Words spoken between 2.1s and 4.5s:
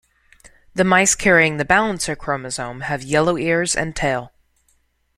chromosome have yellow ears and tail.